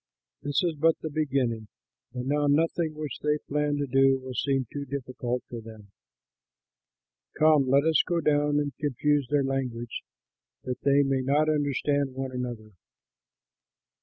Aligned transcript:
This 0.41 0.63
is 0.63 0.73
but 0.79 0.97
the 1.01 1.11
beginning, 1.11 1.67
and 2.15 2.25
now 2.25 2.47
nothing 2.47 2.95
which 2.95 3.19
they 3.19 3.37
plan 3.37 3.75
to 3.77 3.85
do 3.85 4.17
will 4.17 4.33
seem 4.33 4.65
too 4.73 4.83
difficult 4.83 5.43
for 5.47 5.61
them. 5.61 5.91
Come, 7.37 7.67
let 7.69 7.83
us 7.83 8.01
go 8.07 8.19
down 8.19 8.57
and 8.59 8.73
confuse 8.79 9.27
their 9.29 9.43
language, 9.43 10.01
that 10.63 10.81
they 10.81 11.03
may 11.03 11.21
not 11.21 11.49
understand 11.49 12.15
one 12.15 12.31
another." 12.31 12.71